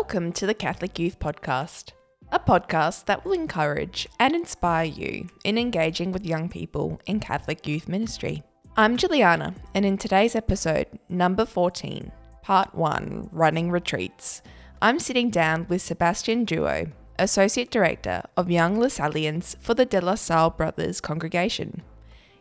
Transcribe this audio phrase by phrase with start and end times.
[0.00, 1.92] Welcome to the Catholic Youth Podcast,
[2.32, 7.66] a podcast that will encourage and inspire you in engaging with young people in Catholic
[7.66, 8.42] youth ministry.
[8.78, 12.10] I'm Juliana, and in today's episode, number 14,
[12.40, 14.40] part 1 Running Retreats,
[14.80, 20.14] I'm sitting down with Sebastian Duhau, Associate Director of Young LaSallians for the De La
[20.14, 21.82] Salle Brothers congregation.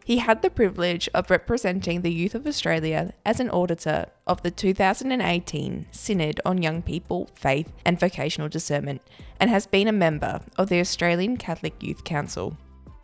[0.06, 4.52] He had the privilege of representing the Youth of Australia as an auditor of the
[4.52, 9.02] 2018 Synod on Young People, Faith and Vocational Discernment
[9.40, 12.58] and has been a member of the Australian Catholic Youth Council.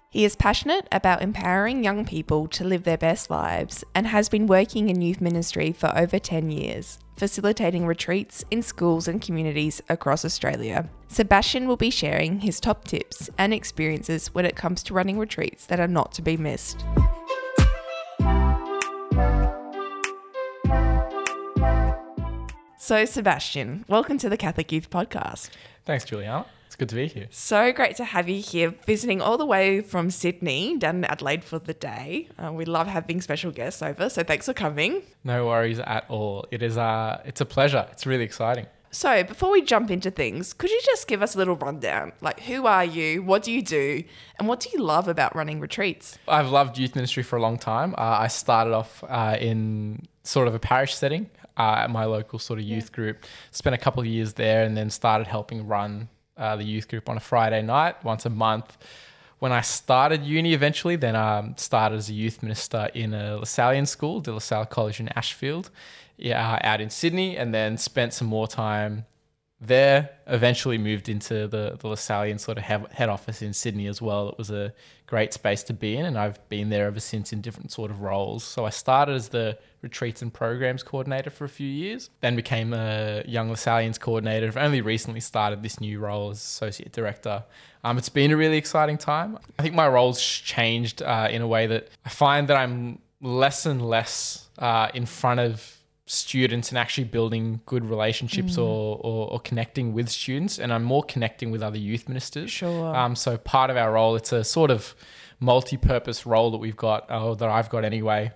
[0.09, 4.47] He is passionate about empowering young people to live their best lives and has been
[4.47, 10.25] working in youth ministry for over 10 years, facilitating retreats in schools and communities across
[10.25, 10.89] Australia.
[11.07, 15.65] Sebastian will be sharing his top tips and experiences when it comes to running retreats
[15.67, 16.83] that are not to be missed.
[22.77, 25.49] So, Sebastian, welcome to the Catholic Youth Podcast.
[25.85, 26.45] Thanks, Juliana.
[26.75, 27.27] It's good to be here.
[27.31, 31.45] So great to have you here, visiting all the way from Sydney down in Adelaide
[31.45, 32.27] for the day.
[32.37, 35.03] Uh, we love having special guests over, so thanks for coming.
[35.23, 36.45] No worries at all.
[36.51, 37.87] It is uh, it's a pleasure.
[37.93, 38.65] It's really exciting.
[38.91, 42.11] So, before we jump into things, could you just give us a little rundown?
[42.19, 43.23] Like, who are you?
[43.23, 44.03] What do you do?
[44.37, 46.17] And what do you love about running retreats?
[46.27, 47.95] I've loved youth ministry for a long time.
[47.97, 52.37] Uh, I started off uh, in sort of a parish setting uh, at my local
[52.37, 52.95] sort of youth yeah.
[52.95, 53.25] group.
[53.51, 57.09] Spent a couple of years there and then started helping run uh, the youth group
[57.09, 58.77] on a Friday night once a month.
[59.39, 63.39] When I started uni eventually, then I um, started as a youth minister in a
[63.41, 65.69] LaSallian school, De La Salle College in Ashfield,
[66.17, 69.05] yeah, out in Sydney, and then spent some more time
[69.59, 70.09] there.
[70.27, 74.29] Eventually moved into the, the LaSallian sort of head office in Sydney as well.
[74.29, 74.73] It was a
[75.07, 78.01] great space to be in, and I've been there ever since in different sort of
[78.01, 78.43] roles.
[78.43, 82.73] So I started as the retreats and programs coordinator for a few years, then became
[82.73, 84.47] a Young LaSallians coordinator.
[84.47, 87.43] I've only recently started this new role as associate director.
[87.83, 89.37] Um, it's been a really exciting time.
[89.59, 93.65] I think my role's changed uh, in a way that I find that I'm less
[93.65, 95.74] and less uh, in front of
[96.07, 98.63] students and actually building good relationships mm.
[98.63, 102.51] or, or, or, connecting with students and I'm more connecting with other youth ministers.
[102.51, 102.95] Sure.
[102.95, 104.93] Um, so part of our role, it's a sort of
[105.39, 108.31] multi-purpose role that we've got, or that I've got anyway,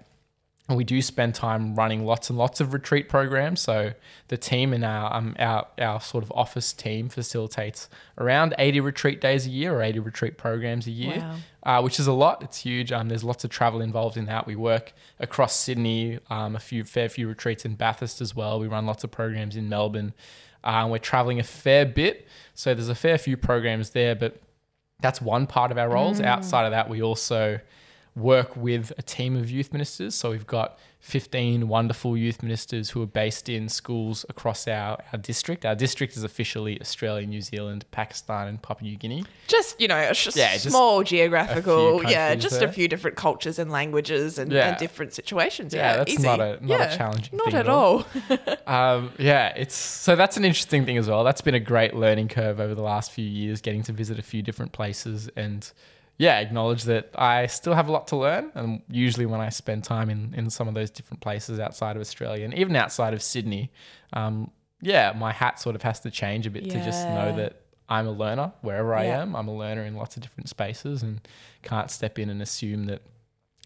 [0.69, 3.59] and we do spend time running lots and lots of retreat programs.
[3.59, 3.94] So
[4.28, 9.19] the team in our um, our our sort of office team facilitates around 80 retreat
[9.19, 11.18] days a year or 80 retreat programs a year,
[11.63, 11.80] wow.
[11.80, 12.44] uh, which is a lot.
[12.44, 12.91] It's huge.
[12.91, 14.46] Um, there's lots of travel involved in that.
[14.46, 18.59] We work across Sydney, um, a few fair few retreats in Bathurst as well.
[18.59, 20.13] We run lots of programs in Melbourne.
[20.63, 24.13] Uh, we're traveling a fair bit, so there's a fair few programs there.
[24.13, 24.40] But
[25.01, 26.19] that's one part of our roles.
[26.22, 26.25] Mm.
[26.25, 27.59] Outside of that, we also
[28.19, 30.16] work with a team of youth ministers.
[30.16, 35.19] So we've got 15 wonderful youth ministers who are based in schools across our, our
[35.19, 35.66] district.
[35.66, 39.24] Our district is officially Australia, New Zealand, Pakistan, and Papua New Guinea.
[39.47, 42.68] Just, you know, a sh- yeah, small geographical, yeah, just there.
[42.68, 44.69] a few different cultures and languages and, yeah.
[44.69, 45.74] and different situations.
[45.74, 46.24] Yeah, yeah that's easy.
[46.24, 47.40] not a not yeah, a challenging thing.
[47.46, 48.06] not at all.
[48.68, 51.24] um, yeah, it's so that's an interesting thing as well.
[51.24, 54.24] That's been a great learning curve over the last few years, getting to visit a
[54.24, 55.72] few different places and
[56.19, 58.52] yeah, acknowledge that I still have a lot to learn.
[58.53, 62.02] And usually, when I spend time in, in some of those different places outside of
[62.02, 63.72] Australia and even outside of Sydney,
[64.12, 66.74] um, yeah, my hat sort of has to change a bit yeah.
[66.74, 69.34] to just know that I'm a learner wherever I am.
[69.34, 71.25] I'm a learner in lots of different spaces and
[71.63, 73.01] can't step in and assume that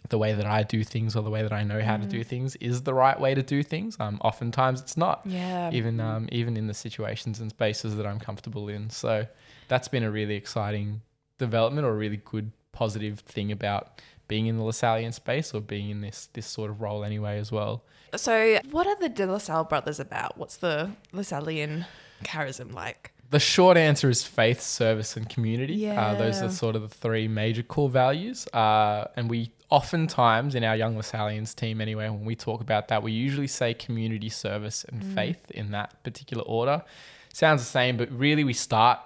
[0.10, 2.04] the way that I do things or the way that I know how mm.
[2.04, 2.26] to do mm.
[2.26, 3.98] things is the right way to do things.
[4.00, 5.24] Um, oftentimes it's not.
[5.26, 5.72] Yeah.
[5.74, 8.92] Even um, even in the situations and spaces that I'm comfortable in.
[8.92, 9.26] So
[9.70, 11.02] that's been a really exciting
[11.46, 15.90] development or a really good positive thing about being in the LaSallian space or being
[15.90, 17.84] in this this sort of role anyway as well.
[18.16, 20.38] So, what are the De La Salle brothers about?
[20.38, 21.86] What's the LaSallian
[22.24, 23.12] charism like?
[23.32, 25.74] The short answer is faith, service, and community.
[25.74, 26.00] Yeah.
[26.00, 28.48] Uh, those are sort of the three major core values.
[28.54, 33.02] Uh, and we oftentimes, in our Young LaSallians team anyway, when we talk about that,
[33.02, 35.16] we usually say community, service, and mm.
[35.16, 36.84] faith in that particular order.
[37.34, 39.00] Sounds the same, but really we start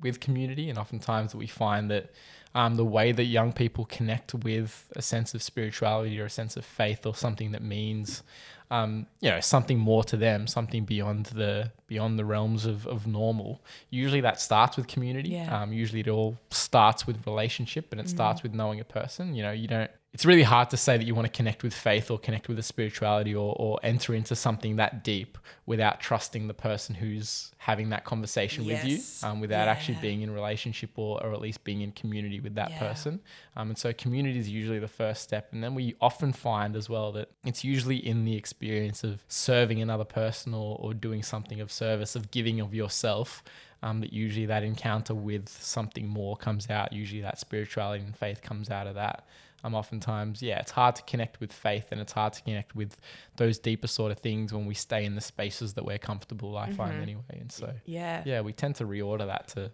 [0.00, 2.10] with community, and oftentimes we find that
[2.54, 6.56] um, the way that young people connect with a sense of spirituality or a sense
[6.56, 8.22] of faith or something that means
[8.70, 13.06] um, you know something more to them something beyond the beyond the realms of, of
[13.06, 15.62] normal usually that starts with community yeah.
[15.62, 18.10] um, usually it all starts with relationship and it mm.
[18.10, 21.04] starts with knowing a person you know you don't it's really hard to say that
[21.06, 24.34] you want to connect with faith or connect with a spirituality or, or enter into
[24.34, 28.82] something that deep without trusting the person who's having that conversation Yes.
[28.82, 28.90] with
[29.22, 32.54] you, um, without actually being in relationship or, or at least being in community with
[32.54, 32.78] that Yeah.
[32.78, 33.20] person.
[33.54, 35.52] Um, and so community is usually the first step.
[35.52, 39.82] And then we often find as well that it's usually in the experience of serving
[39.82, 43.42] another person or, or doing something of service, of giving of yourself.
[43.80, 46.92] Um, that usually that encounter with something more comes out.
[46.92, 49.24] Usually that spirituality and faith comes out of that.
[49.64, 52.96] Um, oftentimes, yeah, it's hard to connect with faith and it's hard to connect with
[53.36, 56.56] those deeper sort of things when we stay in the spaces that we're comfortable.
[56.56, 57.02] I find Mhm.
[57.02, 58.22] anyway, and so Yeah.
[58.24, 59.72] yeah, we tend to reorder that to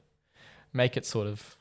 [0.72, 1.56] make it sort of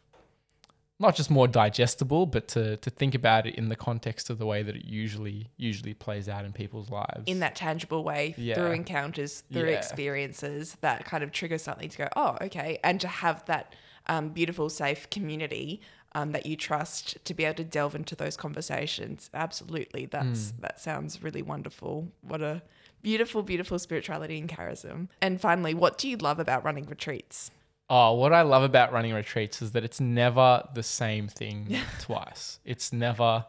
[1.00, 4.46] not just more digestible, but to to think about it in the context of the
[4.46, 7.24] way that it usually usually plays out in people's lives.
[7.26, 8.56] in that tangible way Yeah.
[8.56, 9.78] through encounters, through Yeah.
[9.78, 12.80] experiences that kind of trigger something to go, oh, okay.
[12.84, 15.80] And to have that um, beautiful, safe community
[16.16, 19.30] um, that you trust to be able to delve into those conversations.
[19.34, 20.06] Absolutely.
[20.06, 20.62] That's Mm.
[20.62, 22.12] That sounds really wonderful.
[22.22, 22.62] What a
[23.02, 25.08] beautiful, beautiful spirituality and charism.
[25.22, 27.52] And finally, what do you love about running retreats?
[27.90, 32.60] Oh, what I love about running retreats is that it's never the same thing twice.
[32.64, 33.46] It's never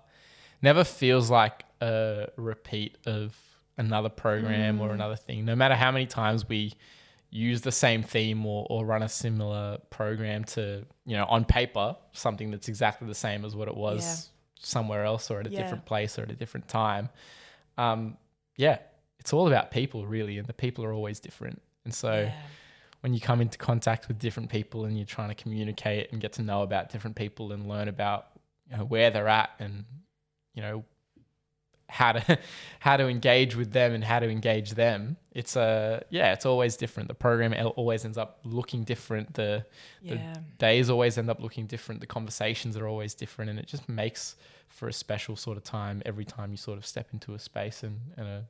[0.60, 3.36] never feels like a repeat of
[3.76, 5.44] another program or another thing.
[5.44, 6.72] No matter how many times we
[7.36, 11.96] use the same theme or, or run a similar program to, you know, on paper,
[12.12, 14.64] something that's exactly the same as what it was Yeah.
[14.64, 15.58] somewhere else or at a Yeah.
[15.58, 17.08] different place or at a different time.
[17.76, 18.16] Um,
[18.56, 18.78] yeah,
[19.18, 21.60] it's all about people really, and the people are always different.
[21.84, 22.30] And so
[23.00, 26.34] when you come into contact with different people and you're trying to communicate and get
[26.34, 28.28] to know about different people and learn about
[28.70, 29.84] you know, where they're at and
[30.54, 30.84] you know
[31.88, 32.38] how to
[32.80, 35.16] how to engage with them and how to engage them.
[35.32, 37.08] It's a yeah it's always different.
[37.08, 39.34] The program al- always ends up looking different.
[39.34, 39.64] The
[40.02, 40.14] the
[40.58, 42.00] days always end up looking different.
[42.00, 44.36] The conversations are always different and it just makes
[44.68, 47.82] for a special sort of time every time you sort of step into a space
[47.84, 48.44] and, and a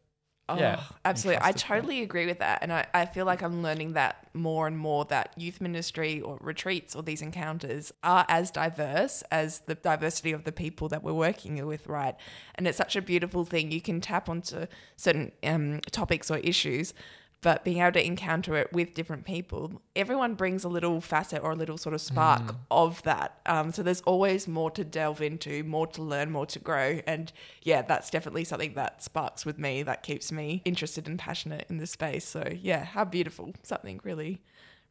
[0.47, 1.41] Oh, Yeah, absolutely.
[1.43, 1.59] I them.
[1.59, 2.59] totally agree with that.
[2.61, 6.37] And I, I feel like I'm learning that more and more that youth ministry or
[6.41, 11.15] retreats or these encounters are as diverse as the diversity of the people that we're
[11.15, 12.15] working with, right?
[12.57, 13.73] And it's such a beautiful thing.
[13.73, 16.93] You can tap onto certain um, topics or issues,
[17.45, 21.53] but being able to encounter it with different people, everyone brings a little facet or
[21.53, 22.57] a little sort of spark Mm.
[22.71, 23.39] of that.
[23.47, 27.01] Um, so there's always more to delve into, more to learn, more to grow.
[27.07, 27.31] And
[27.63, 31.77] yeah, that's definitely something that sparks with me, that keeps me interested and passionate in
[31.79, 32.25] this space.
[32.25, 33.53] So yeah, how beautiful.
[33.63, 34.41] Something really,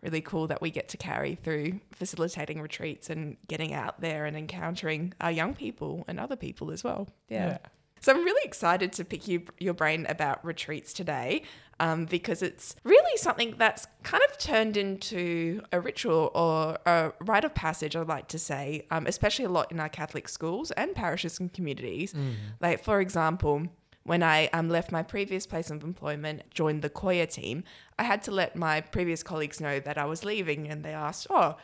[0.04, 4.38] really cool that we get to carry through facilitating retreats and getting out there and
[4.38, 7.08] encountering our young people and other people as well.
[7.30, 7.58] yeah.
[8.04, 11.44] So I'm really excited to pick you, your brain about retreats today
[11.80, 17.46] um, because it's really something that's kind of turned into a ritual or a rite
[17.46, 20.94] of passage, I'd like to say, um, especially a lot in our Catholic schools and
[20.94, 22.14] parishes and communities.
[22.60, 23.68] Like, for example,
[24.04, 27.64] when I um, left my previous place of employment, joined the Koya team,
[27.98, 31.28] I had to let my previous colleagues know that I was leaving and they asked,
[31.30, 31.56] Oh,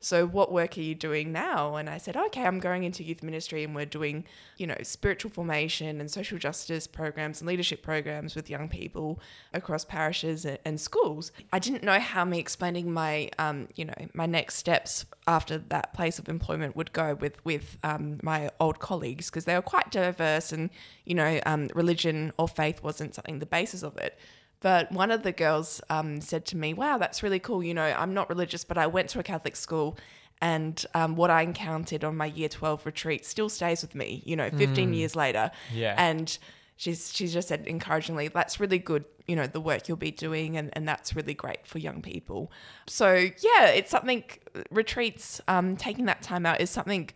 [0.00, 1.74] so what work are you doing now?
[1.74, 4.24] And I said, okay, I'm going into youth ministry and we're doing,
[4.56, 9.20] you know, spiritual formation and social justice programs and leadership programs with young people
[9.52, 11.32] across parishes and, schools.
[11.52, 15.92] I didn't know how me explaining my, um, you know, my next steps after that
[15.92, 19.90] place of employment would go with with um, my old colleagues because they were quite
[19.90, 20.70] diverse and,
[21.04, 24.16] you know, um, religion or faith wasn't something the basis of it.
[24.60, 27.62] But one of the girls um, said to me, Wow, that's really cool.
[27.62, 29.96] You know, I'm not religious, but I went to a Catholic school.
[30.40, 34.36] And um, what I encountered on my year 12 retreat still stays with me, you
[34.36, 35.50] know, 15 years later.
[35.74, 35.96] Yeah.
[35.98, 36.38] And
[36.76, 40.56] she's, she's just said encouragingly, that's really good, you know, the work you'll be doing.
[40.56, 42.52] And, and that's really great for young people.
[42.86, 44.22] So, yeah, it's something,
[44.70, 47.10] retreats, um, taking that time out is something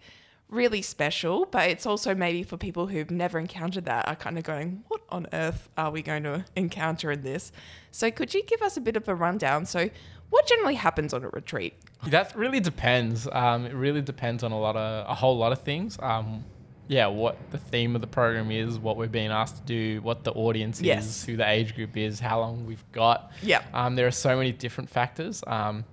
[0.52, 4.44] really special, but it's also maybe for people who've never encountered that are kind of
[4.44, 7.50] going, what on earth are we going to encounter in this?
[7.90, 9.66] So, could you give us a bit of a rundown?
[9.66, 9.88] So,
[10.30, 11.74] what generally happens on a retreat?
[12.06, 13.26] That really depends.
[13.32, 15.98] Um, it really depends on a lot of a whole lot of things.
[16.00, 16.44] Um,
[16.88, 20.24] yeah, what the theme of the program is, what we're being asked to do, what
[20.24, 21.06] the audience Yes.
[21.06, 23.30] is, who the age group is, how long we've got.
[23.42, 23.62] Yeah.
[23.72, 25.42] Um, there are so many different factors.
[25.46, 25.84] Um,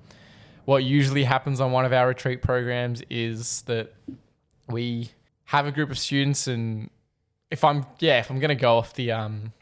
[0.66, 3.94] what usually happens on one of our retreat programs is that
[4.70, 5.12] we
[5.46, 6.90] have a group of students, and
[7.52, 9.54] if I'm yeah, if I'm gonna go off the um,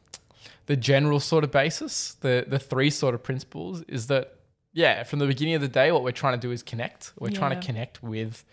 [0.66, 4.36] the general sort of basis, the the three sort of principles is that
[4.74, 7.14] yeah, from the beginning of the day, what we're trying to do is connect.
[7.20, 8.46] We're trying to connect with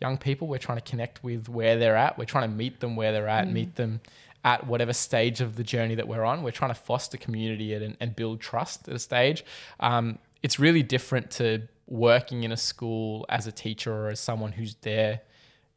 [0.00, 0.48] young people.
[0.48, 2.18] We're trying to connect with where they're at.
[2.18, 4.00] We're trying to meet them where they're at, meet them
[4.44, 6.42] at whatever stage of the journey that we're on.
[6.42, 9.44] We're trying to foster community and, and build trust at a stage.
[9.78, 14.52] Um, it's really different to working in a school as a teacher or as someone
[14.52, 15.20] who's there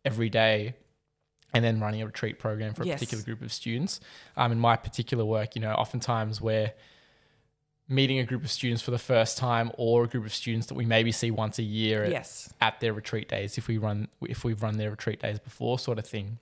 [0.05, 0.75] every day
[1.53, 2.99] and then running a retreat program for a Yes.
[2.99, 3.99] particular group of students.
[4.37, 6.71] Um, in my particular work, you know, oftentimes we're
[7.89, 10.75] meeting a group of students for the first time or a group of students that
[10.75, 12.53] we maybe see once a year at, Yes.
[12.61, 15.99] at their retreat days if we run if we've run their retreat days before sort
[15.99, 16.39] of thing.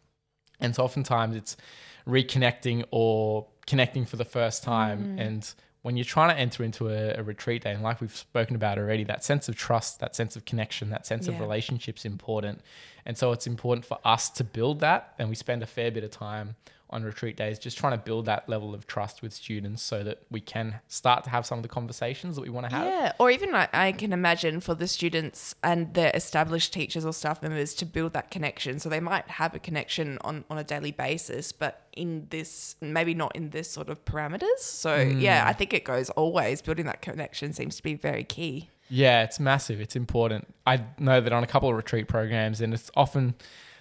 [0.60, 1.58] And so oftentimes it's
[2.06, 5.18] reconnecting or connecting for the first time.
[5.18, 5.52] And
[5.82, 8.78] when you're trying to enter into a, a retreat day, and like we've spoken about
[8.78, 11.42] already, that sense of trust, that sense of connection, that sense of Yeah.
[11.42, 12.62] relationship's important.
[13.06, 15.14] And so it's important for us to build that.
[15.18, 16.56] And we spend a fair bit of time
[16.92, 20.24] on retreat days just trying to build that level of trust with students so that
[20.32, 22.86] we can start to have some of the conversations that we want to have.
[22.86, 27.14] Yeah, or even I, I can imagine for the students and their established teachers or
[27.14, 28.80] staff members to build that connection.
[28.80, 33.14] So they might have a connection on, on a daily basis, but in this, maybe
[33.14, 34.60] not in this sort of parameters.
[34.60, 35.22] So mm.
[35.22, 36.62] yeah, I think it goes always.
[36.62, 38.70] Building that connection seems to be very key.
[38.90, 39.80] Yeah, it's massive.
[39.80, 40.48] It's important.
[40.66, 43.36] I know that on a couple of retreat programs, and it's often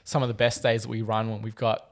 [0.04, 1.88] some of the best days that we run when we've got,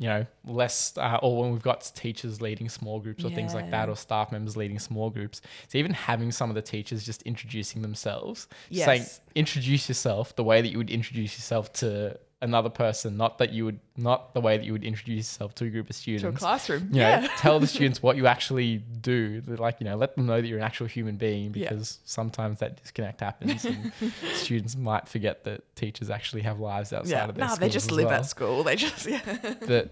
[0.00, 3.70] you know, less, uh, or when we've got teachers leading small groups or things like
[3.70, 5.42] that, or staff members leading small groups.
[5.68, 8.86] So even having some of the teachers just introducing themselves, Yes.
[8.86, 9.04] saying,
[9.34, 13.66] introduce yourself the way that you would introduce yourself to another person, not that you
[13.66, 16.28] would, not the way that you would introduce yourself to a group of students To
[16.28, 16.88] a classroom.
[16.90, 17.28] you know, yeah.
[17.36, 19.42] tell the students what you actually do.
[19.46, 21.68] Like, you know, let them know that you're an actual human being Yeah.
[21.68, 23.92] because sometimes that disconnect happens and
[24.34, 27.24] students might forget that teachers actually have lives outside Yeah.
[27.28, 28.20] of their No, they just live well.
[28.20, 28.62] at school.
[28.64, 29.20] They just, yeah.
[29.22, 29.90] That,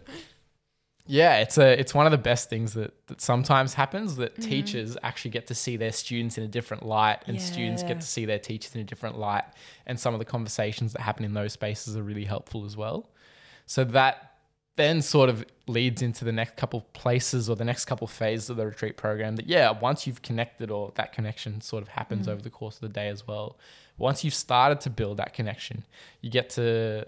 [1.08, 4.50] yeah, it's a it's one of the best things that that sometimes happens that Mm-hmm.
[4.50, 8.06] teachers actually get to see their students in a different light and students get to
[8.06, 9.44] see their teachers in a different light
[9.86, 13.08] and some of the conversations that happen in those spaces are really helpful as well.
[13.66, 14.34] So that
[14.76, 18.56] then sort of leads into the next couple places or the next couple phases of
[18.56, 22.40] the retreat program that yeah once you've connected or that connection sort of happens over
[22.40, 23.58] the course of the day as well
[23.96, 25.82] once you've started to build that connection
[26.20, 27.04] you get to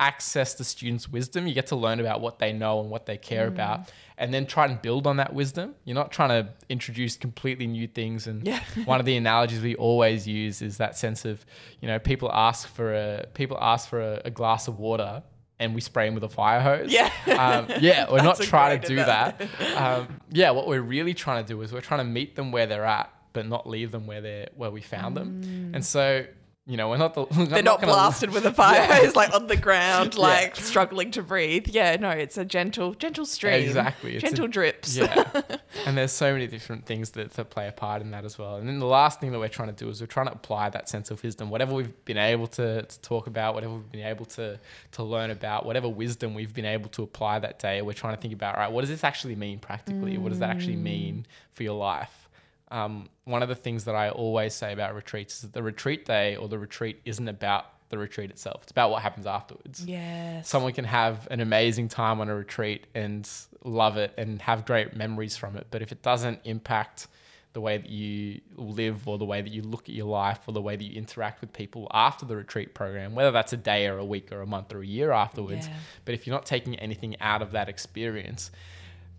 [0.00, 1.46] access the students wisdom.
[1.46, 4.46] You get to learn about what they know and what they care about and then
[4.46, 5.74] try and build on that wisdom.
[5.84, 8.60] You're not trying to introduce completely new things and Yeah.
[8.86, 11.44] one of the analogies we always use is that sense of
[11.80, 15.22] you know people ask for a people ask for a, a glass of water
[15.58, 16.90] and we spray them with a fire hose.
[16.90, 17.10] Yeah.
[17.28, 19.40] um, yeah we're not trying to do that.
[19.76, 22.66] Um, yeah what we're really trying to do is we're trying to meet them where
[22.66, 25.72] they're at but not leave them where they're where we found them.
[25.74, 26.24] And so
[26.66, 27.48] you know we're not the Mm.
[27.48, 31.68] They're not, blasted with a fire hose, like on the ground, like struggling to breathe.
[31.68, 33.62] Yeah, no, it's a gentle, gentle stream.
[33.62, 34.96] Exactly, it's a- Gentle drips.
[34.96, 35.30] yeah
[35.86, 38.56] and there's so many different things that, that play a part in that as well
[38.56, 40.68] and then the last thing that we're trying to do is we're trying to apply
[40.68, 44.06] that sense of wisdom whatever we've been able to, to talk about whatever we've been
[44.06, 44.58] able to
[44.92, 48.20] to learn about whatever wisdom we've been able to apply that day we're trying to
[48.20, 51.62] think about right what does this actually mean practically what does that actually mean for
[51.62, 52.28] your life
[52.70, 56.04] um, one of the things that I always say about retreats is that the retreat
[56.04, 58.62] day or the retreat isn't about the retreat itself.
[58.62, 60.48] It's about what happens afterwards Yes.
[60.48, 63.28] someone can have an amazing time on a retreat and
[63.64, 65.66] love it and have great memories from it.
[65.72, 67.08] But if it doesn't impact
[67.52, 70.52] the way that you live or the way that you look at your life or
[70.52, 73.88] the way that you interact with people after the retreat program, whether that's a day
[73.88, 75.74] or a week or a month or a year afterwards, Yeah.
[76.04, 78.52] but if you're not taking anything out of that experience,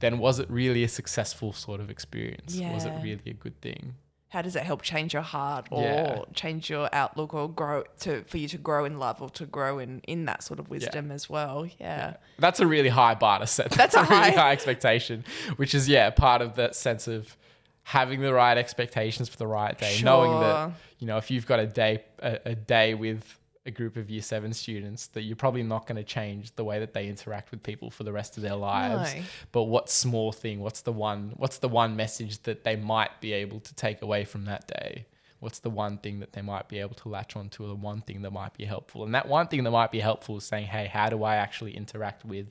[0.02, 2.56] then was it really a successful sort of experience?
[2.60, 3.96] Was it really a good thing?
[4.30, 6.22] How does it help change your heart or Yeah.
[6.34, 9.78] change your outlook or grow to for you to grow in love or to grow
[9.80, 11.68] in in that sort of wisdom as well?
[11.80, 12.14] Yeah.
[12.40, 13.72] That's a really high bar to set.
[13.72, 15.26] That's That's, a a, really high- high expectation,
[15.58, 17.36] which is yeah part of that sense of
[17.84, 21.60] having the right expectations for the right day, knowing that you know if you've got
[21.60, 25.62] a day a, a day with a group of year seven students that you're probably
[25.62, 28.44] not going to change the way that they interact with people for the rest of
[28.44, 29.14] their lives.
[29.14, 29.22] No.
[29.52, 33.34] but what small thing what's the one what's the one message that they might be
[33.34, 35.06] able to take away from that day?
[35.40, 38.02] What's the one thing that they might be able to latch onto or the one
[38.02, 39.04] thing that might be helpful?
[39.04, 41.78] And that one thing that might be helpful is saying hey how do i actually
[41.78, 42.48] interact with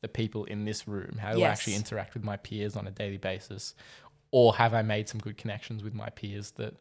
[0.00, 1.18] the people in this room?
[1.20, 3.74] How do i actually interact with my peers on a daily basis?
[4.30, 6.74] Or have i made some good connections with my peers that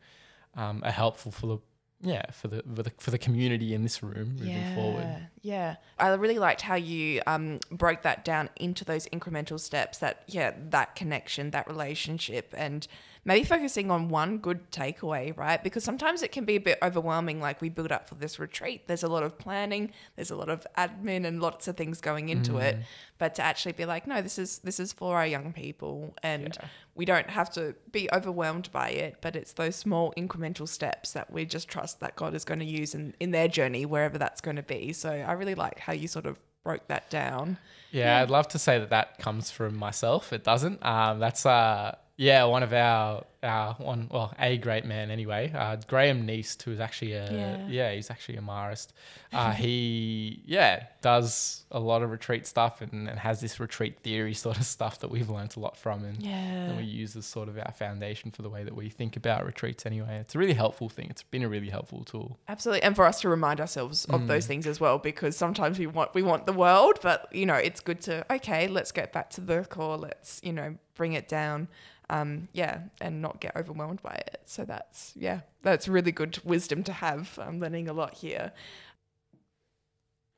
[0.56, 1.58] um, are helpful for the
[2.06, 5.76] yeah for the, for the for the community in this room moving forward Yeah.
[6.00, 10.54] I really liked how you um, broke that down into those incremental steps that, yeah,
[10.70, 12.88] that connection, that relationship, and
[13.26, 15.62] maybe focusing on one good takeaway, right?
[15.64, 17.42] Because sometimes it can be a bit overwhelming.
[17.42, 20.50] Like we build up for this retreat, there's a lot of planning, there's a lot
[20.50, 22.78] of admin and lots of things going into it.
[23.18, 26.56] But to actually be like, no, this is this is for our young people and
[26.62, 26.68] Yeah.
[26.94, 31.32] we don't have to be overwhelmed by it, but it's those small incremental steps that
[31.32, 34.42] we just trust that God is going to use in, in their journey, wherever that's
[34.42, 34.94] going to be.
[34.94, 37.58] So I really like how you sort of broke that down.
[37.92, 40.34] Yeah, I'd love to say that that comes from myself.
[40.34, 40.86] It doesn't.
[40.86, 45.78] Um, that's uh, yeah, one of our our one, well, a great man anyway, uh,
[45.88, 47.68] Graham Neist, who is actually a, Yeah.
[47.68, 48.88] yeah, he's actually a Marist.
[49.32, 54.34] Uh, he, yeah, does a lot of retreat stuff and, and has this retreat theory
[54.46, 57.48] sort of stuff that we've learnt a lot from and, and we use as sort
[57.48, 60.18] of our foundation for the way that we think about retreats anyway.
[60.18, 61.08] It's a really helpful thing.
[61.10, 62.38] It's been a really helpful tool.
[62.48, 65.88] Absolutely, and for us to remind ourselves of those things as well, because sometimes we
[65.88, 69.30] want we want the world, but you know it's good to okay, let's get back
[69.32, 69.98] to the core.
[69.98, 71.68] Let's you know bring it down,
[72.10, 74.42] um, yeah, and not get overwhelmed by it.
[74.46, 77.38] So that's yeah, that's really good wisdom to have.
[77.42, 78.54] I'm learning a lot here.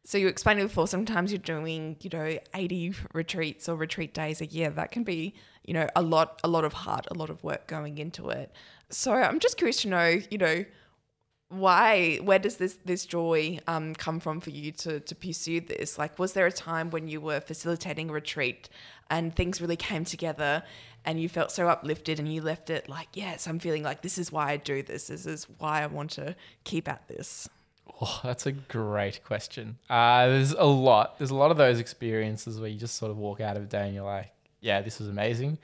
[0.05, 0.87] So you explained it before.
[0.87, 4.69] Sometimes you're doing, you know, 80 retreats or retreat days a year.
[4.69, 5.33] That can be,
[5.65, 8.53] you know, a lot, a lot of heart, a lot of work going into it.
[8.89, 10.63] So I'm just curious to know, you know,
[11.49, 15.97] why where does this this joy um, come from for you to to pursue this
[15.97, 18.67] like was there a time when you were facilitating a retreat
[19.09, 20.61] and things really came together
[21.05, 24.17] and you felt so uplifted and you left it like yes i'm feeling like this
[24.17, 27.47] is why i do this this is why i want to keep at this
[27.99, 29.77] Oh, that's a great question.
[29.89, 31.17] Uh, there's a lot.
[31.17, 33.65] There's a lot of those experiences where you just sort of walk out of a
[33.65, 35.57] day and you're like, yeah, this was amazing.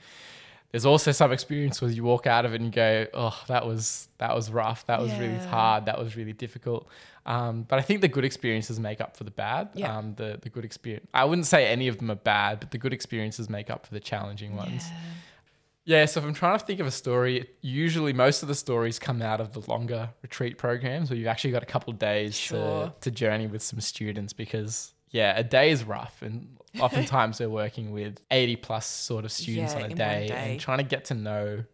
[0.74, 3.64] There's also some experience where you walk out of it and you go, oh, that
[3.64, 4.84] was that was rough.
[4.86, 5.86] That was really hard.
[5.86, 6.88] That was really difficult.
[7.24, 9.68] Um, but I think the good experiences make up for the bad.
[9.74, 9.96] Yeah.
[9.96, 11.06] Um, the the good experience.
[11.14, 13.94] I wouldn't say any of them are bad, but the good experiences make up for
[13.94, 14.82] the challenging ones.
[15.84, 18.98] Yeah, so if I'm trying to think of a story, usually most of the stories
[18.98, 22.34] come out of the longer retreat programs where you've actually got a couple of days
[22.34, 22.86] Sure.
[22.86, 26.20] to, to journey with some students because, yeah, a day is rough.
[26.20, 26.48] And
[26.80, 30.50] oftentimes we're working with 80 plus sort of students Yeah, on a day, day.
[30.52, 31.64] and trying to get to know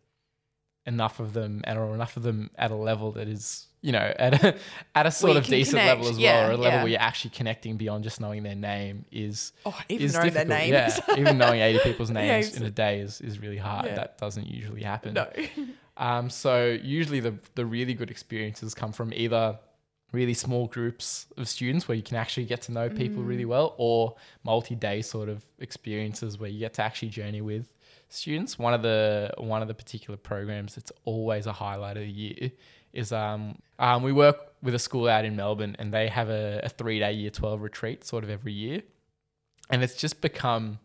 [0.86, 4.12] enough of them and or enough of them at a level that is, you know,
[4.18, 4.56] at a,
[4.94, 5.98] at a sort of decent connect.
[5.98, 6.82] level as Yeah, well, or a level yeah.
[6.82, 10.44] where you're actually connecting beyond just knowing their name is oh even is knowing their
[10.46, 10.70] names
[11.08, 13.86] Yeah, even knowing 80 people's names in a day is, is really hard.
[13.86, 15.14] That doesn't usually happen.
[15.14, 15.28] no
[15.96, 19.58] Um, so usually the, the really good experiences come from either
[20.12, 23.74] really small groups of students where you can actually get to know people really well
[23.78, 27.72] or multi-day sort of experiences where you get to actually journey with
[28.08, 28.58] students.
[28.58, 32.50] One of the one of the particular programs that's always a highlight of the year
[32.92, 36.60] is um, um, we work with a school out in Melbourne and they have a,
[36.64, 38.82] a three-day year 12 retreat sort of every year.
[39.70, 40.80] And it's just become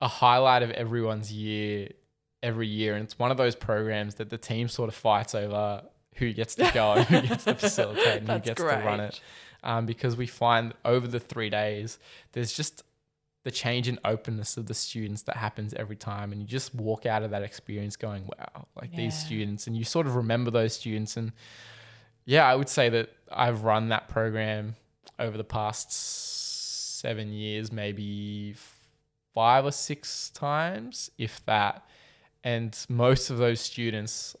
[0.00, 1.88] a highlight of everyone's year
[2.42, 2.94] every year.
[2.94, 5.82] And it's one of those programs that the team sort of fights over
[6.14, 9.20] who gets to go and who gets to facilitate and who gets to run it.
[9.62, 11.98] Um, because we find that over the three days,
[12.32, 12.82] there's just
[13.44, 16.32] the change in openness of the students that happens every time.
[16.32, 19.66] And you just walk out of that experience going, wow, like these students.
[19.66, 21.16] And you sort of remember those students.
[21.16, 21.32] And
[22.24, 24.76] yeah, I would say that I've run that program
[25.18, 25.92] over the past
[27.00, 28.54] seven years, maybe
[29.34, 31.86] five or six times, if that.
[32.42, 34.36] And most of those students,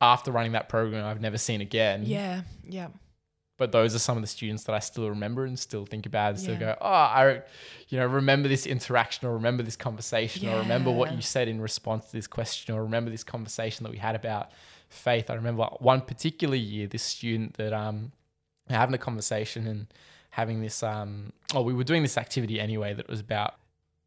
[0.00, 2.02] after running that program, I've never seen again.
[2.04, 2.88] yeah yeah
[3.58, 6.30] But those are some of the students that I still remember and still think about
[6.30, 6.60] and still Yeah.
[6.60, 7.42] go, oh, I,
[7.88, 11.60] you know, remember this interaction or remember this conversation or remember what you said in
[11.60, 14.50] response to this question or remember this conversation that we had about
[14.88, 15.28] faith.
[15.30, 18.12] I remember one particular year, this student that um
[18.70, 19.86] having a conversation and
[20.30, 23.54] having this um oh we were doing this activity anyway that was about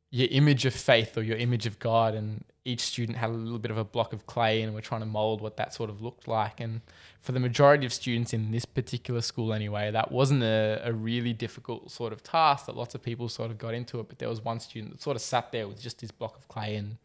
[0.09, 3.59] your image of faith or your image of God and each student had a little
[3.59, 6.01] bit of a block of clay and we're trying to mold what that sort of
[6.01, 6.61] looked like.
[6.61, 6.81] And
[7.19, 11.33] for the majority of students in this particular school anyway that wasn't a, a really
[11.33, 14.07] difficult sort of task that lots of people sort of got into it.
[14.07, 16.47] But there was one student that sort of sat there with just this block of
[16.47, 16.97] clay and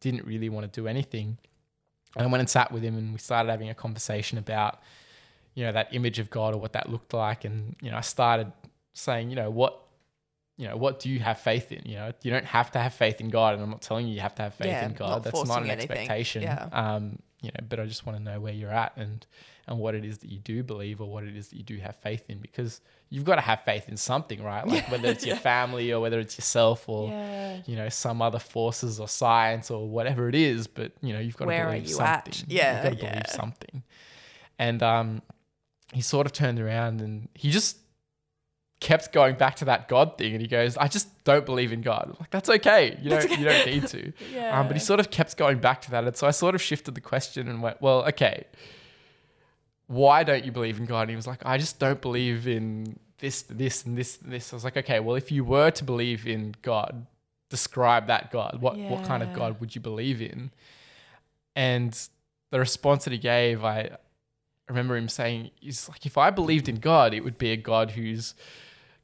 [0.00, 1.38] didn't really want to do anything.
[2.16, 4.80] And I went and sat with him and we started having a conversation about,
[5.54, 7.46] you know, that image of God or what that looked like.
[7.46, 8.52] And, you know, I started
[8.92, 9.81] saying, you know, what,
[10.56, 11.82] you know, what do you have faith in?
[11.84, 13.54] You know, you don't have to have faith in God.
[13.54, 15.08] And I'm not telling you you have to have faith Yeah, in God.
[15.08, 15.90] not That's not an anything.
[15.90, 16.42] expectation.
[16.42, 16.68] Yeah.
[16.72, 19.26] Um, you know, but I just want to know where you're at and,
[19.66, 21.76] and what it is that you do believe or what it is that you do
[21.78, 24.64] have faith in because you've got to have faith in something, right?
[24.66, 28.38] Like whether it's your family or whether it's yourself or, yeah you know, some other
[28.38, 31.72] forces or science or whatever it is, but you know, you've got Where to are
[31.72, 32.32] believe you something.
[32.32, 32.44] at?
[32.48, 33.10] Yeah, You've got to yeah.
[33.12, 33.82] believe something.
[34.58, 35.22] And um
[35.92, 37.76] he sort of turned around and he just
[38.82, 41.82] kept going back to that God thing and he goes, I just don't believe in
[41.82, 42.06] God.
[42.08, 42.98] I'm like, that's okay.
[43.00, 44.12] You don't you don't need to.
[44.34, 46.04] yeah Um, but he sort of kept going back to that.
[46.04, 48.44] And so I sort of shifted the question and went, well, okay,
[49.86, 51.02] why don't you believe in God?
[51.02, 54.52] And he was like, I just don't believe in this, this, and this, and this.
[54.52, 57.06] I was like, okay, well, if you were to believe in God,
[57.50, 58.58] describe that God.
[58.60, 60.50] What what kind of God would you believe in?
[61.54, 61.96] And
[62.50, 63.96] the response that he gave, I
[64.68, 67.92] remember him saying, is like, if I believed in God, it would be a God
[67.92, 68.34] who's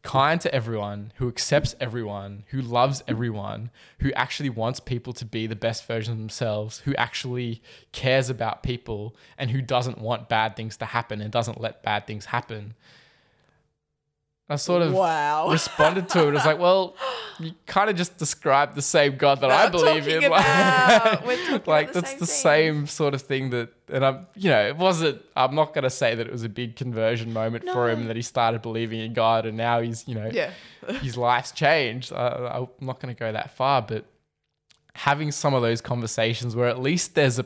[0.03, 5.47] kind to everyone, who accepts everyone, who loves everyone, who actually wants people to be
[5.47, 7.61] the best version of themselves, who actually
[7.93, 12.07] cares about people, and who doesn't want bad things to happen and doesn't let bad
[12.07, 12.75] things happen.
[14.51, 15.49] I sort of wow.
[15.53, 16.31] responded to it.
[16.31, 16.97] I was like, well,
[17.39, 20.25] you kind of just described the same God that I believe in.
[20.25, 21.27] about.
[21.27, 22.35] We're talking like about the that's same the thing.
[22.77, 25.21] same sort of thing that, and I'm, you know, it wasn't.
[25.37, 28.23] I'm not gonna say that it was a big conversion moment for him that he
[28.23, 30.51] started believing in God and now he's, you know, Yeah.
[31.03, 32.13] his life's changed.
[32.13, 34.07] Uh, I'm not gonna go that far, but
[34.95, 37.45] having some of those conversations where at least there's a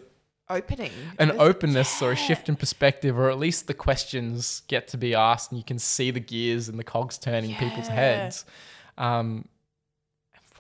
[0.53, 0.91] Opening.
[1.19, 4.97] an There's- openness or a shift in perspective, or at least the questions get to
[4.99, 8.45] be asked, and you can see the gears and the cogs turning in people's heads.
[8.99, 9.49] Um,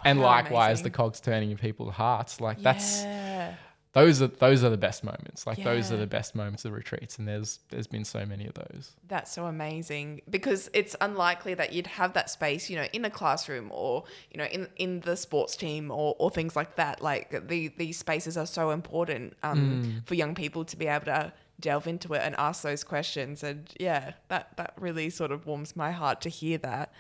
[0.05, 2.41] and likewise, the cogs turning in people's hearts.
[2.41, 3.55] Like that's Yeah.
[3.93, 5.47] Those are those are the best moments.
[5.47, 8.55] Like those are the best moments of retreats, and there's there's been so many of
[8.55, 8.93] those.
[9.07, 13.11] That's so amazing because it's unlikely that you'd have that space, you know, in a
[13.11, 17.03] classroom or you know, in in the sports team or, or things like that.
[17.03, 21.33] Like the these spaces are so important um, for young people to be able to
[21.61, 23.43] delve into it and ask those questions.
[23.43, 26.95] And yeah, that that really sort of warms my heart to hear that,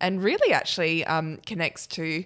[0.00, 2.24] and really actually um, connects to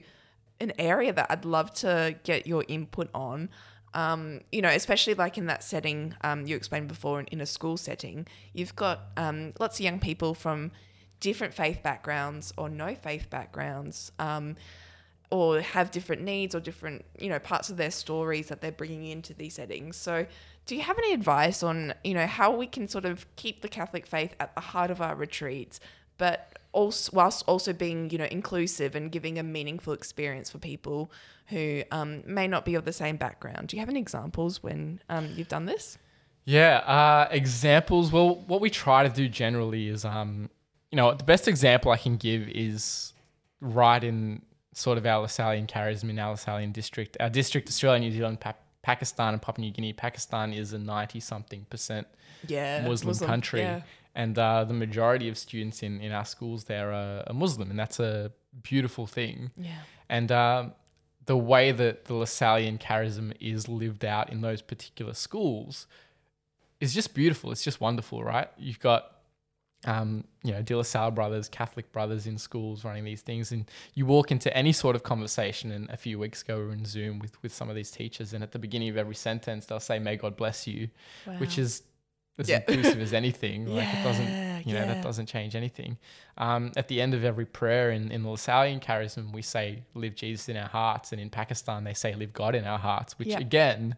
[0.61, 3.49] an area that I'd love to get your input on.
[3.95, 7.47] Um, you know, especially like in that setting um, you explained before in, in a
[7.47, 10.73] school setting, you've got um, lots of young people from
[11.21, 14.57] different faith backgrounds or no faith backgrounds, um,
[15.31, 19.07] or have different needs or different, you know, parts of their stories that they're bringing
[19.07, 19.97] into these settings.
[19.97, 20.27] So,
[20.67, 23.69] do you have any advice on, you know, how we can sort of keep the
[23.69, 25.79] Catholic faith at the heart of our retreats,
[26.19, 31.11] but also whilst also being, you know, inclusive and giving a meaningful experience for people
[31.47, 33.69] who um, may not be of the same background?
[33.69, 35.99] Do you have any examples when um, you've done this?
[36.45, 38.13] Yeah, uh, examples.
[38.13, 40.51] Well, what we try to do generally is, um,
[40.91, 43.13] you know, the best example I can give is
[43.61, 44.43] right in
[44.75, 47.17] sort of our Lasallian charism in our Lasallian district.
[47.21, 49.93] Our district, Australia, New Zealand, pa- Pakistan, and Papua New Guinea.
[49.95, 52.07] Pakistan is a 90 something percent
[52.47, 53.61] Yeah, Muslim, country.
[53.61, 53.83] Yeah.
[54.15, 57.79] And uh, the majority of students in, in our schools there are, are Muslim, and
[57.79, 59.51] that's a beautiful thing.
[59.57, 59.79] yeah.
[60.09, 60.73] And um,
[61.27, 65.87] the way that the Lasallian charism is lived out in those particular schools
[66.81, 67.51] is just beautiful.
[67.51, 68.49] It's just wonderful, right?
[68.59, 69.11] You've got,
[69.87, 73.53] um, you know, De La Salle brothers, Catholic brothers in schools running these things.
[73.53, 75.71] And you walk into any sort of conversation.
[75.71, 78.35] And a few weeks ago, we were in Zoom with, with some of these teachers.
[78.35, 80.89] And at the beginning of every sentence, they'll say, May God bless you,
[81.39, 81.83] which is
[82.39, 82.63] as Yeah.
[82.67, 83.67] inclusive as anything.
[83.75, 84.87] Like it doesn't, you know, yeah.
[84.95, 85.99] that doesn't change anything.
[86.39, 90.15] Um, at the end of every prayer in, in the Lasallian charism, we say, live
[90.15, 91.13] Jesus in our hearts.
[91.13, 93.39] And in Pakistan, they say, live God in our hearts, which Yeah.
[93.41, 93.97] again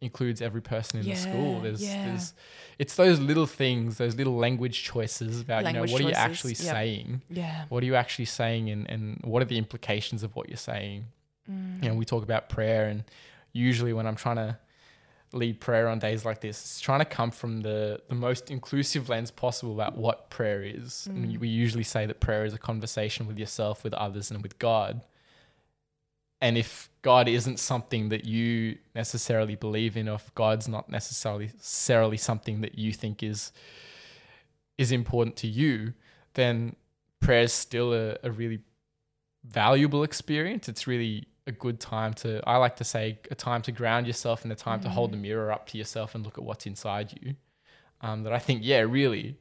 [0.00, 1.54] includes every person in the school.
[1.56, 2.06] Yeah, There's, yeah.
[2.06, 2.34] there's,
[2.78, 6.14] it's those little things, those little language choices about, Language you know, what are you
[6.14, 6.58] actually yep.
[6.74, 7.22] saying?
[7.28, 7.64] yeah.
[7.68, 8.70] What are you actually saying?
[8.70, 11.06] And, and what are the implications of what you're saying?
[11.48, 13.04] You know, we talk about prayer, and
[13.54, 14.58] usually when I'm trying to
[15.32, 19.08] lead prayer on days like this, it's trying to come from the, the most inclusive
[19.08, 21.06] lens possible about what prayer is.
[21.06, 21.38] And mm.
[21.38, 25.02] we usually say that prayer is a conversation with yourself, with others, and with God.
[26.40, 31.46] And if God isn't something that you necessarily believe in, or if God's not necessarily
[31.46, 33.52] necessarily something that you think is
[34.78, 35.94] is important to you,
[36.34, 36.76] then
[37.20, 38.60] prayer is still a, a really
[39.44, 40.68] valuable experience.
[40.68, 44.44] It's really a good time to, I like to say, a time to ground yourself
[44.44, 47.14] and a time to hold the mirror up to yourself and look at what's inside
[47.20, 47.34] you.
[48.02, 49.36] Um, that I think, yeah, really,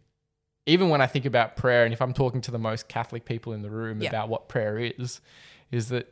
[0.65, 3.53] even when I think about prayer, and if I'm talking to the most Catholic people
[3.53, 4.09] in the room Yeah.
[4.09, 5.21] about what prayer is,
[5.69, 6.11] is that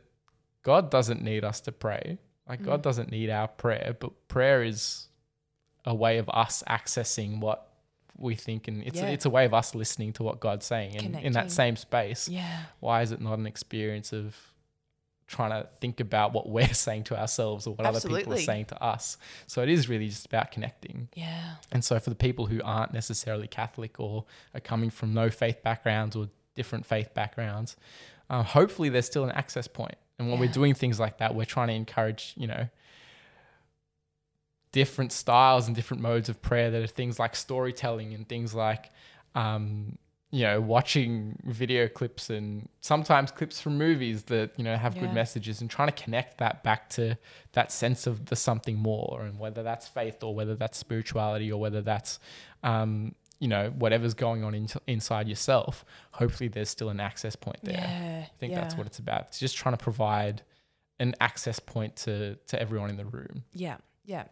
[0.62, 2.18] God doesn't need us to pray.
[2.48, 5.08] Like, God doesn't need our prayer, but prayer is
[5.84, 7.72] a way of us accessing what
[8.18, 9.08] we think, and it's, Yeah.
[9.08, 10.96] it's a way of us listening to what God's saying.
[10.96, 12.64] And in that same space, Yeah.
[12.80, 14.36] why is it not an experience of
[15.26, 18.66] trying to think about what we're saying to ourselves or what other people are saying
[18.66, 19.16] to us?
[19.46, 21.08] So it is really just about connecting.
[21.14, 21.54] Yeah.
[21.72, 25.62] And so for the people who aren't necessarily Catholic or are coming from no faith
[25.62, 27.76] backgrounds or different faith backgrounds,
[28.30, 29.96] uh, hopefully there's still an access point.
[30.18, 32.68] And when we're doing things like that, we're trying to encourage, you know,
[34.72, 38.90] different styles and different modes of prayer that are things like storytelling and things like,
[39.34, 39.98] um,
[40.36, 45.02] you know, watching video clips and sometimes clips from movies that, you know, have Yeah.
[45.04, 47.16] good messages and trying to connect that back to
[47.52, 51.58] that sense of the something more and whether that's faith or whether that's spirituality or
[51.58, 52.20] whether that's,
[52.62, 55.86] um, you know, whatever's going on in, inside yourself.
[56.12, 57.74] Hopefully there's still an access point there.
[57.74, 58.26] Yeah.
[58.26, 58.60] I think yeah.
[58.60, 59.28] that's what it's about.
[59.28, 60.42] It's just trying to provide
[61.00, 63.44] an access point to to everyone in the room.
[63.54, 64.24] Yeah, yeah.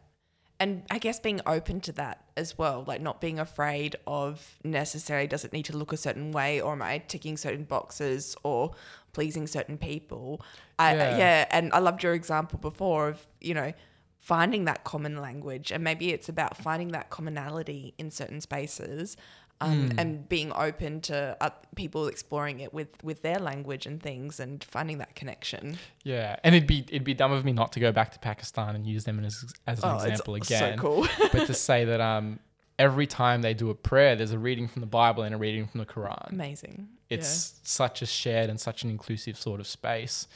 [0.60, 5.26] And I guess being open to that as well, like not being afraid of necessarily
[5.26, 8.72] does it need to look a certain way or am I ticking certain boxes or
[9.12, 10.40] pleasing certain people.
[10.78, 11.18] I, Yeah.
[11.18, 13.72] yeah, and I loved your example before of you know
[14.18, 19.18] finding that common language and maybe it's about finding that commonality in certain spaces
[19.60, 24.40] um, and being open to uh, people exploring it with with their language and things
[24.40, 25.78] and finding that connection.
[26.02, 28.74] Yeah, and it'd be it'd be dumb of me not to go back to Pakistan
[28.74, 30.78] and use them as as an Oh, it's example so again.
[30.78, 31.06] cool.
[31.32, 32.40] but to say that um
[32.78, 35.66] every time they do a prayer, there's a reading from the Bible and a reading
[35.66, 36.32] from the Quran.
[36.32, 36.88] Amazing.
[37.08, 40.26] It's such a shared and such an inclusive sort of space.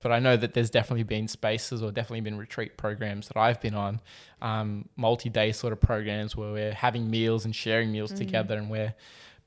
[0.00, 3.60] But I know that there's definitely been spaces or definitely been retreat programs that I've
[3.60, 4.00] been on,
[4.40, 8.94] um, multi-day sort of programs where we're having meals and sharing meals together, and we're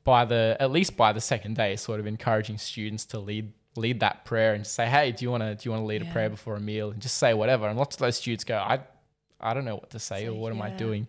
[0.03, 4.01] by the at least by the second day, sort of encouraging students to lead lead
[4.01, 6.11] that prayer and say, hey, do you want to do you want to lead a
[6.11, 6.91] prayer before a meal?
[6.91, 7.67] And just say whatever.
[7.67, 8.79] And lots of those students go, I
[9.39, 11.07] I don't know what to say or what am I doing.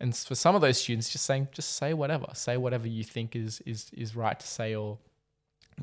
[0.00, 3.36] And for some of those students, just saying, just say whatever, say whatever you think
[3.36, 4.98] is is is right to say, or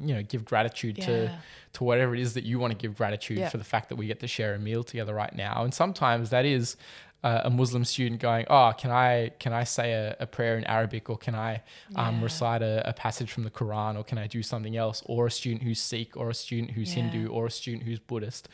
[0.02, 1.32] you know, give gratitude to
[1.74, 3.50] to whatever it is that you want to give gratitude Yeah.
[3.50, 5.64] for the fact that we get to share a meal together right now.
[5.64, 6.76] And sometimes that is
[7.24, 10.64] uh, a Muslim student going, "Oh, can I can I say a, a prayer in
[10.66, 11.64] Arabic, or can I
[11.96, 12.24] um, Yeah.
[12.24, 15.32] recite a, a passage from the Quran, or can I do something else?" Or a
[15.32, 17.04] student who's Sikh, or a student who's Yeah.
[17.10, 18.48] Hindu, or a student who's Buddhist,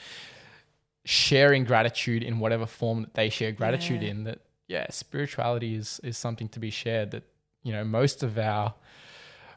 [1.06, 4.10] sharing gratitude in whatever form that they share gratitude Yeah.
[4.10, 4.24] in.
[4.24, 7.12] That yeah, spirituality is is something to be shared.
[7.12, 7.24] That
[7.64, 8.74] you know most of our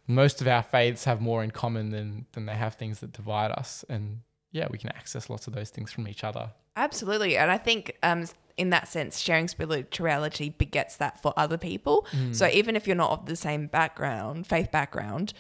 [0.07, 3.51] most of our faiths have more in common than than they have things that divide
[3.51, 4.21] us and
[4.53, 7.37] yeah we can access lots of those things from each other Absolutely.
[7.39, 12.07] And I think um, in that sense, sharing spirituality begets that for other people.
[12.33, 15.33] So even if you're not of the same background, faith background,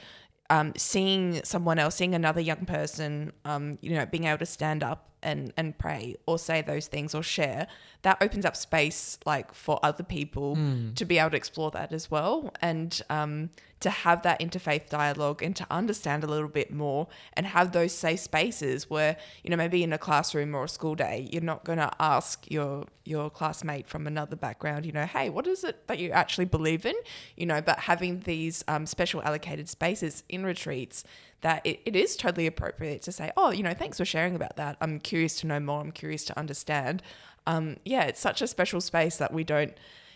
[0.48, 4.82] um, seeing someone else, seeing another young person, um, you know, being able to stand
[4.82, 7.66] up and, and pray or say those things or share,
[8.02, 10.56] that opens up space like for other people
[10.94, 15.42] to be able to explore that as well and um, to have that interfaith dialogue
[15.42, 19.56] and to understand a little bit more and have those safe spaces where you know
[19.56, 23.28] maybe in a classroom or a school day you're not going to ask your your
[23.28, 26.94] classmate from another background you know hey what is it that you actually believe in?
[27.36, 31.02] You know but having these um, special allocated spaces in retreats
[31.42, 34.56] that it, it is totally appropriate to say oh you know thanks for sharing about
[34.56, 34.76] that.
[34.80, 35.80] I'm curious to know more.
[35.80, 37.02] I'm curious to understand.
[37.46, 39.74] Um, yeah it's such a special space that we don't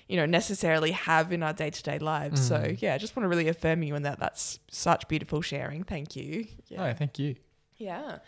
[0.09, 2.47] you know necessarily have in our day-to-day lives.
[2.47, 4.19] So yeah i just want to really affirm you in that.
[4.19, 5.85] That's such beautiful sharing.
[5.85, 6.47] Thank you.
[6.69, 6.85] Yeah.
[6.87, 7.37] Oh thank you.
[7.77, 8.19] Yeah.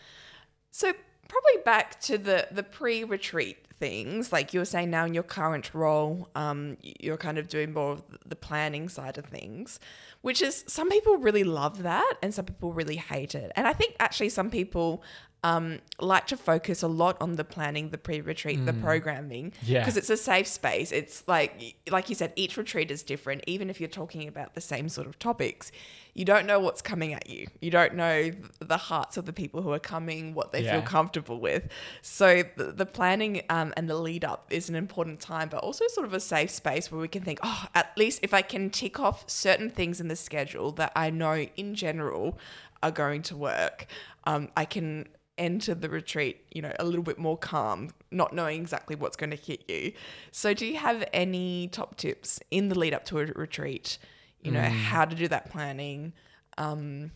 [0.71, 0.93] So
[1.27, 5.73] probably back to the the pre-retreat things, like you were saying now in your current
[5.73, 9.79] role, um, you're kind of doing more of the planning side of things,
[10.21, 13.51] which is some people really love that and some people really hate it.
[13.55, 15.03] And I think actually some people
[15.43, 19.79] um, like to focus a lot on the planning, the pre-retreat, the programming, Yeah.
[19.79, 20.91] because it's a safe space.
[20.93, 23.43] It's like, like you said, each retreat is different.
[23.45, 25.71] Even if you're talking about the same sort of topics,
[26.13, 27.47] you don't know what's coming at you.
[27.59, 31.39] You don't know the hearts of the people who are coming, what they feel comfortable
[31.41, 31.67] with.
[32.01, 35.85] So the, the planning um, and the lead up is an important time, but also
[35.89, 38.69] sort of a safe space where we can think, oh, at least if I can
[38.69, 42.37] tick off certain things in the schedule that I know in general
[42.81, 43.87] are going to work,
[44.25, 48.61] um, I can enter the retreat, you know, a little bit more calm, not knowing
[48.61, 49.93] exactly what's going to hit you.
[50.31, 53.97] So, do you have any top tips in the lead up to a retreat?
[54.41, 56.11] You know, how to do that planning,
[56.57, 57.11] um,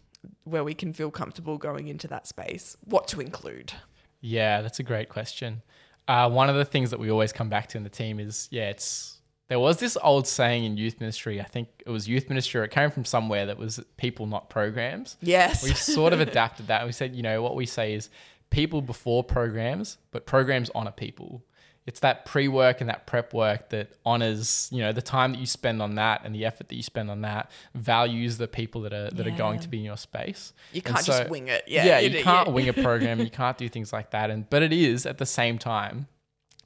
[0.46, 3.74] where we can feel comfortable going into that space, what to include.
[4.22, 5.62] yeah that's a great question
[6.08, 8.48] uh, one of the things that we always come back to in the team is
[8.52, 9.17] yeah it's
[9.50, 12.64] there was this old saying in youth ministry i think it was youth ministry or
[12.64, 15.64] it came from somewhere that was people not programs Yes.
[15.64, 16.86] we've sort of adapted that.
[16.86, 18.10] We said, you know, what we say is
[18.50, 21.44] people before programs, but programs honor people.
[21.86, 25.40] It's that pre work and that prep work that honors, you know, the time that
[25.40, 28.82] you spend on that and the effort that you spend on that values the people
[28.82, 30.52] that are that are going to be in your space.
[30.74, 31.64] you can't so- just wing it.
[31.68, 31.86] Yeah.
[31.86, 34.30] Yeah, you do- can't wing a program, you can't do things like that.
[34.30, 36.08] And but it is at the same time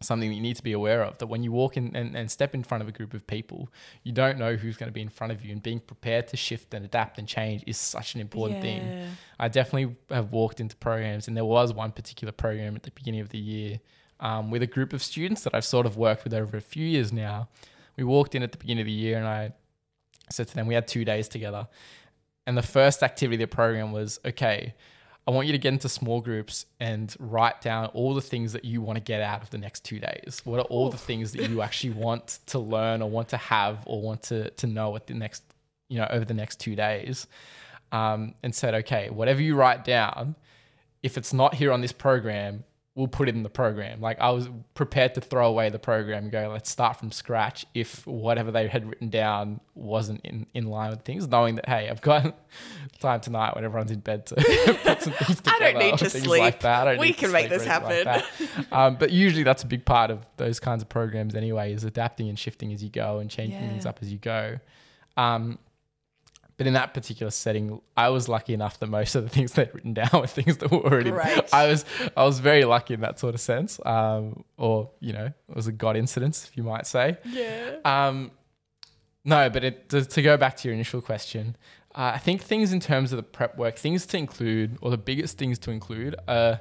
[0.02, 2.30] something that you need to be aware of that when you walk in and, and
[2.30, 3.70] step in front of a group of people,
[4.04, 6.38] you don't know who's going to be in front of you and being prepared to
[6.38, 8.82] shift and adapt and change is such an important thing.
[9.40, 13.22] I definitely have walked into programs, and there was one particular program at the beginning
[13.22, 13.80] of the year
[14.20, 16.86] um, with a group of students that I've sort of worked with over a few
[16.86, 17.50] years now.
[17.98, 19.54] We walked in at the beginning of the year, and I
[20.30, 21.68] said to them, we had two days together.
[22.48, 24.74] And the first activity of the program was okay,
[25.28, 28.66] I want you to get into small groups and write down all the things that
[28.66, 30.42] you want to get out of the next two days.
[30.44, 33.84] What are all the things that you actually want to learn or want to have
[33.86, 35.44] or want to, to know at the next,
[35.90, 37.28] you know, over the next two days?
[37.92, 40.36] Um, and said, okay, whatever you write down,
[41.04, 44.02] if it's not here on this program, we'll put it in the program.
[44.02, 47.66] Like I was prepared to throw away the program and go, let's start from scratch
[47.74, 51.88] if whatever they had written down wasn't in, in line with things, knowing that, hey,
[51.90, 52.38] I've got
[53.00, 54.36] time tonight when everyone's in bed to
[54.84, 55.56] put some things together.
[55.66, 56.42] I don't need to sleep.
[56.42, 57.00] Like that.
[57.00, 58.06] We can make this happen.
[58.06, 58.26] like
[58.74, 62.28] um, but usually that's a big part of those kinds of programs anyway, is adapting
[62.28, 64.60] and shifting as you go and changing things up as you go.
[65.16, 65.60] Um,
[66.58, 69.74] but in that particular setting, I was lucky enough that most of the things they'd
[69.74, 71.12] written down were things that were already.
[71.12, 71.54] Great.
[71.54, 71.86] I was
[72.16, 75.68] I was very lucky in that sort of sense, um, or you know, it was
[75.68, 77.18] a god incidence, if you might say.
[77.26, 77.78] Yeah.
[77.86, 78.32] Um,
[79.24, 81.56] no, but it, to, to go back to your initial question,
[81.94, 84.98] uh, I think things in terms of the prep work, things to include, or the
[84.98, 86.60] biggest things to include, are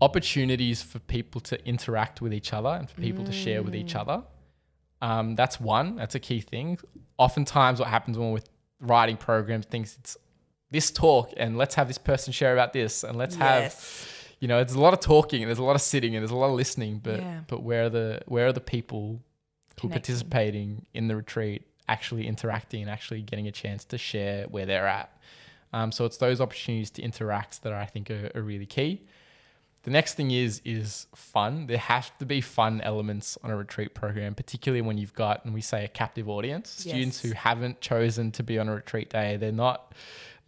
[0.00, 3.94] opportunities for people to interact with each other and for people to share with each
[3.94, 4.22] other.
[5.00, 5.96] Um, that's one.
[5.96, 6.78] That's a key thing.
[7.18, 8.40] Oftentimes, what happens when we're
[8.80, 10.16] writing programs, thinks it's
[10.70, 14.06] this talk, and let's have this person share about this, and let's have yes.
[14.40, 16.30] you know, it's a lot of talking and there's a lot of sitting and there's
[16.30, 17.40] a lot of listening, but Yeah.
[17.46, 19.20] but where are the where are the people
[19.80, 19.90] who Connecting.
[19.90, 24.86] participating in the retreat actually interacting and actually getting a chance to share where they're
[24.86, 25.10] at?
[25.72, 29.06] Um, so it's those opportunities to interact that I think are, are really key.
[29.88, 31.66] The next thing is is fun.
[31.66, 35.54] There have to be fun elements on a retreat program, particularly when you've got, and
[35.54, 39.38] we say a captive audience, students who haven't chosen to be on a retreat day.
[39.38, 39.94] They're not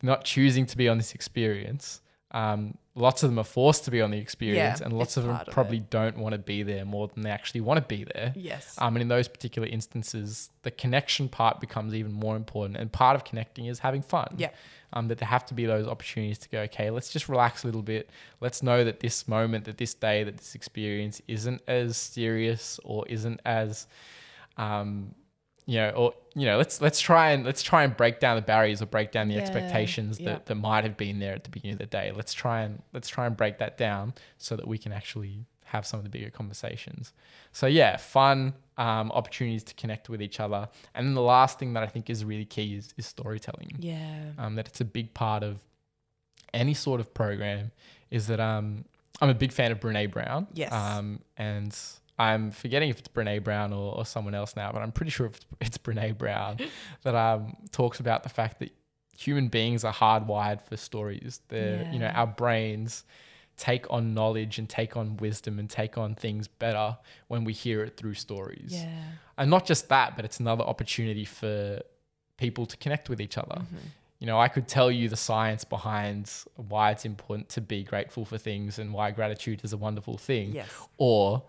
[0.03, 2.03] not choosing to be on this experience.
[2.33, 5.25] Um, lots of them are forced to be on the experience, Yeah, and lots of
[5.25, 7.87] them part of probably don't want to be there more than they actually want to
[7.87, 8.35] be there.
[8.37, 8.75] Yes.
[8.77, 12.77] Um, and in those particular instances, the connection part becomes even more important.
[12.77, 14.35] And part of connecting is having fun.
[14.37, 14.51] Yeah.
[14.93, 17.67] Um, that there have to be those opportunities to go, okay, let's just relax a
[17.69, 18.11] little bit.
[18.41, 23.07] Let's know that this moment, that this day, that this experience isn't as serious or
[23.07, 23.87] isn't as,
[24.57, 25.15] um,
[25.67, 28.43] you know, or you know, let's let's try and let's try and break down the
[28.43, 30.31] barriers or break down the Yeah, expectations yeah.
[30.31, 32.11] that, that might have been there at the beginning of the day.
[32.15, 35.87] Let's try and let's try and break that down so that we can actually have
[35.87, 37.13] some of the bigger conversations.
[37.53, 41.73] So yeah, fun um, opportunities to connect with each other, and then the last thing
[41.75, 43.77] that I think is really key is, is storytelling.
[43.79, 44.33] yeah.
[44.39, 45.61] Um, that it's a big part of
[46.53, 47.71] any sort of program.
[48.11, 48.85] Is that um,
[49.21, 50.47] I'm a big fan of Brene Brown.
[50.53, 50.73] Yes.
[50.73, 51.77] Um, and
[52.19, 55.27] I'm forgetting if it's Brene Brown or, or someone else now, but I'm pretty sure
[55.27, 56.59] it's, it's Brene Brown
[57.03, 58.71] that um, talks about the fact that
[59.17, 61.41] human beings are hardwired for stories.
[61.49, 63.05] They're, you know, our brains
[63.61, 66.97] take on knowledge and take on wisdom and take on things better
[67.29, 68.71] when we hear it through stories.
[68.73, 68.89] Yeah.
[69.37, 71.81] And not just that, but it's another opportunity for
[72.39, 73.57] people to connect with each other.
[73.61, 73.77] Mm-hmm.
[74.19, 78.25] You know, I could tell you the science behind why it's important to be grateful
[78.25, 80.71] for things and why gratitude is a wonderful thing Yes.
[80.97, 81.43] or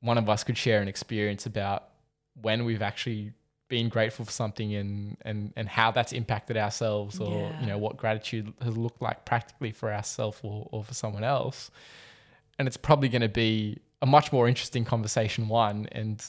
[0.00, 1.88] one of us could share an experience about
[2.40, 3.32] when we've actually
[3.68, 7.60] been grateful for something and and and how that's impacted ourselves or Yeah.
[7.60, 11.70] you know what gratitude has looked like practically for ourselves or, or for someone else
[12.58, 16.24] and it's probably going to be a much more interesting conversation one and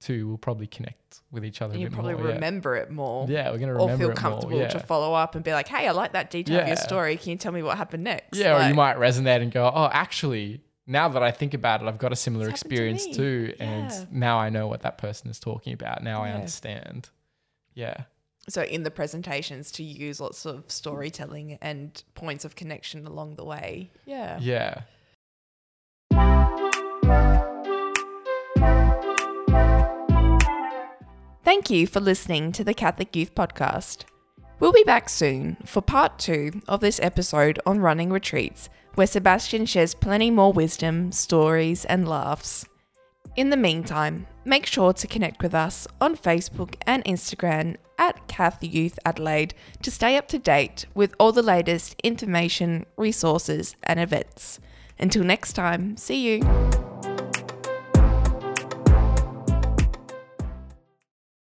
[0.00, 2.34] two we'll probably connect with each other a you bit probably more, yeah.
[2.34, 3.26] remember it more.
[3.28, 4.66] yeah we're going to remember Or feel comfortable yeah.
[4.68, 7.16] to follow up and be like, hey, I like that detail of your story.
[7.16, 8.36] Can you tell me what happened next?
[8.36, 11.88] Yeah, or you might resonate and go, oh, actually, now that I think about it,
[11.88, 13.54] I've got a similar It's happened to experience too.
[13.58, 13.64] Yeah.
[13.64, 16.02] And now I know what that person is talking about.
[16.02, 17.10] Now I understand.
[17.74, 18.04] Yeah.
[18.48, 23.44] So in the presentations to use lots of storytelling and points of connection along the
[23.44, 23.92] way.
[24.04, 24.38] Yeah.
[24.40, 24.82] Yeah.
[31.44, 34.04] Thank you for listening to the Catholic Youth Podcast.
[34.62, 39.66] We'll be back soon for part two of this episode on running retreats, where Sebastian
[39.66, 42.64] shares plenty more wisdom, stories, and laughs.
[43.34, 48.62] In the meantime, make sure to connect with us on Facebook and Instagram at Cath
[48.62, 54.60] Youth Adelaide to stay up to date with all the latest information, resources, and events.
[54.96, 56.81] Until next time, see you.